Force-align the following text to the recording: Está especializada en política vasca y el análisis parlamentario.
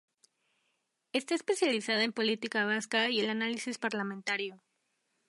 Está 1.19 1.35
especializada 1.35 2.01
en 2.03 2.11
política 2.11 2.65
vasca 2.65 3.11
y 3.11 3.19
el 3.19 3.29
análisis 3.29 3.77
parlamentario. 3.77 4.59